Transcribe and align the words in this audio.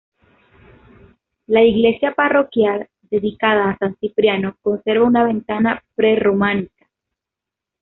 La 1.45 1.61
iglesia 1.61 2.15
parroquial, 2.15 2.89
dedicada 3.03 3.69
a 3.69 3.77
San 3.77 3.95
Cipriano, 3.99 4.57
conserva 4.63 5.05
una 5.05 5.23
ventana 5.25 5.83
prerrománica. 5.93 6.87